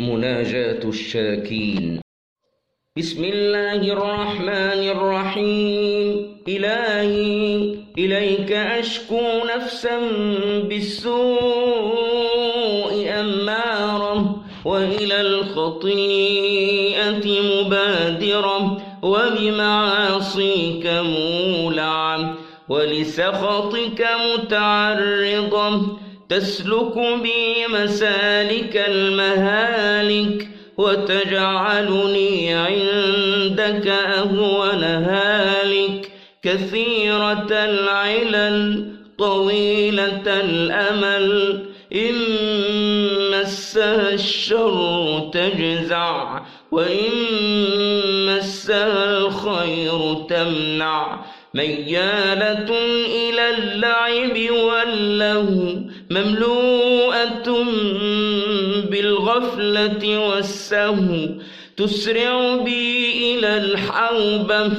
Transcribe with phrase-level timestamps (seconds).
[0.00, 2.00] مناجاة الشاكين.
[2.98, 6.36] بسم الله الرحمن الرحيم.
[6.48, 9.20] إلهي إليك أشكو
[9.56, 9.98] نفسا
[10.68, 11.20] بالسوء
[13.20, 16.40] أمارة وإلى الخطيئة
[17.42, 22.34] مبادرة وبمعاصيك مولعة
[22.68, 25.98] ولسخطك متعرضة
[26.30, 30.48] تسلك بي مسالك المهالك
[30.78, 36.12] وتجعلني عندك أهون هالك.
[36.42, 41.60] كثيرة العلل طويلة الأمل
[41.94, 42.14] إن
[43.30, 46.40] مسها الشر تجزع
[46.70, 47.10] وإن
[48.26, 51.24] مسها الخير تمنع.
[51.54, 52.70] ميالة
[53.06, 57.64] إلى اللعب واللهو مملوءة
[58.90, 61.28] بالغفلة والسهو
[61.76, 64.70] تسرع بي إلى الحوبة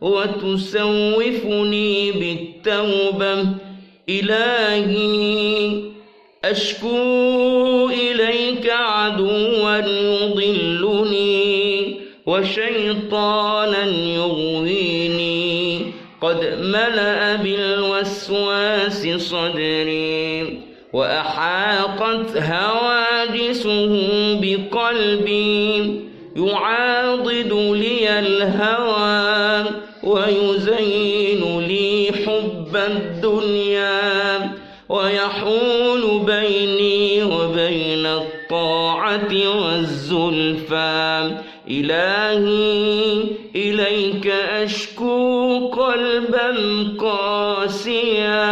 [0.00, 1.32] وتسوفني
[2.12, 3.46] بالتوبة.
[4.08, 5.82] إلهي
[6.44, 9.78] أشكو إليك عدوا
[10.36, 11.28] يضلني
[12.26, 15.80] وشيطانا يغويني.
[16.20, 20.58] قد ملأ بالوسواس صدري.
[20.92, 23.92] وأحاطت هواجسه
[24.40, 26.00] بقلبي
[26.36, 29.70] يعاضد لي الهوى
[30.02, 34.50] ويزين لي حب الدنيا
[34.88, 41.30] ويحول بيني وبين الطاعة والزلفى.
[41.70, 43.24] إلهي
[43.56, 46.56] إليك أشكو قلبا
[47.00, 48.48] قاسيا.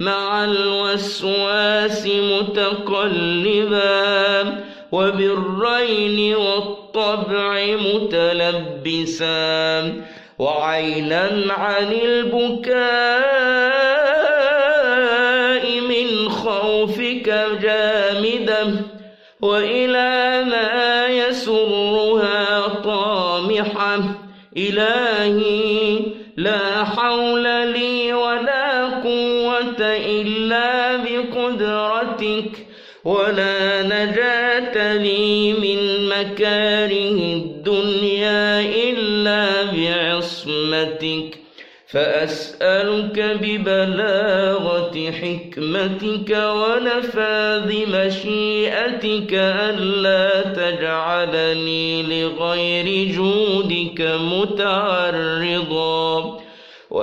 [0.00, 3.78] مع الوسواس متقلبا
[4.92, 9.28] وبالرين والطبع متلبسا
[10.38, 12.78] وعينا عن البكاء
[15.80, 18.82] من خوفك جامدا
[19.40, 24.14] وإلى ما يسرها طامحا.
[24.56, 26.00] إلهي
[26.36, 28.67] لا حول لي ولا
[29.08, 29.80] قوة
[30.20, 32.66] إلا بقدرتك
[33.04, 41.38] ولا نجاة لي من مكاره الدنيا إلا بعصمتك
[41.88, 54.00] فأسألك ببلاغة حكمتك ونفاذ مشيئتك ألا تجعلني لغير جودك
[54.32, 55.68] متعرضا.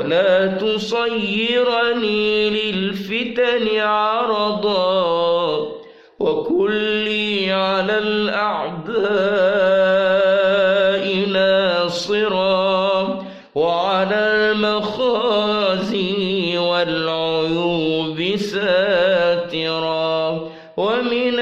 [0.05, 5.67] ولا تصيرني للفتن عرضا
[6.19, 9.05] وكلي على الأعداء
[11.29, 16.07] ناصرا وعلى المخازي
[16.57, 20.15] والعيوب ساترا
[20.77, 21.34] ومن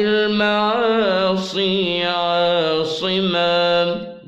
[0.00, 1.74] المعاصي
[2.04, 3.54] عاصما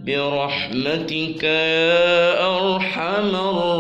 [0.07, 3.76] برحمتك يا أرحم الراحمين.